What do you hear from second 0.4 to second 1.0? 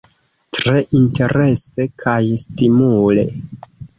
Tre